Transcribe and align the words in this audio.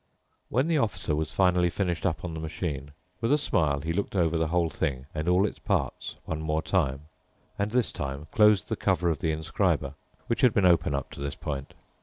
When 0.49 0.67
the 0.67 0.79
Officer 0.79 1.15
was 1.15 1.31
finally 1.31 1.69
finished 1.69 2.07
up 2.07 2.25
on 2.25 2.33
the 2.33 2.39
machine, 2.39 2.93
with 3.19 3.31
a 3.31 3.37
smile 3.37 3.81
he 3.81 3.93
looked 3.93 4.15
over 4.15 4.35
the 4.35 4.47
whole 4.47 4.71
thing 4.71 5.05
and 5.13 5.29
all 5.29 5.45
its 5.45 5.59
parts 5.59 6.15
one 6.25 6.41
more 6.41 6.63
time, 6.63 7.01
and 7.59 7.69
this 7.69 7.91
time 7.91 8.25
closed 8.31 8.69
the 8.69 8.75
cover 8.75 9.11
of 9.11 9.19
the 9.19 9.29
inscriber, 9.31 9.93
which 10.25 10.41
had 10.41 10.55
been 10.55 10.65
open 10.65 10.95
up 10.95 11.11
to 11.11 11.19
this 11.21 11.35
point. 11.35 11.75